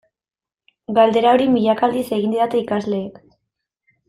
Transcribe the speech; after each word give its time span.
Galdera 0.99 1.33
hori 1.37 1.47
milaka 1.57 1.87
aldiz 1.89 2.05
egin 2.21 2.35
didate 2.37 2.63
ikasleek. 2.63 3.23